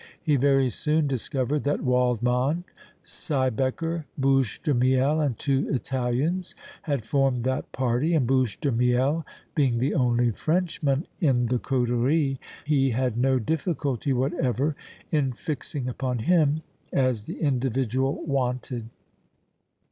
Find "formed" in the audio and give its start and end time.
7.05-7.43